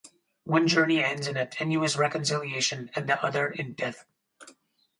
[0.45, 4.07] One journey ends in a tenuous reconciliation, and the other in death.